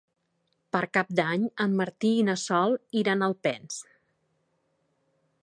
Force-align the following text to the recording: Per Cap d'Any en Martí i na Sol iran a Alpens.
Per 0.75 0.79
Cap 0.97 1.11
d'Any 1.19 1.43
en 1.65 1.75
Martí 1.81 2.11
i 2.21 2.25
na 2.31 2.35
Sol 2.45 2.75
iran 3.03 3.23
a 3.23 3.29
Alpens. 3.35 3.79